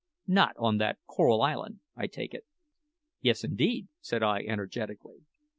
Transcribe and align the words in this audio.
"Not 0.25 0.55
on 0.57 0.79
that 0.79 0.97
Coral 1.05 1.43
Island, 1.43 1.81
I 1.95 2.07
take 2.07 2.33
it?" 2.33 2.43
"Yes, 3.21 3.43
indeed," 3.43 3.87
said 4.01 4.23
I 4.23 4.39
energetically. 4.39 5.21